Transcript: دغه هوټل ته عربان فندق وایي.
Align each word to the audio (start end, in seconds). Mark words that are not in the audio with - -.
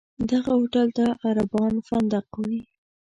دغه 0.29 0.51
هوټل 0.59 0.87
ته 0.97 1.05
عربان 1.25 1.73
فندق 1.87 2.25
وایي. 2.37 2.61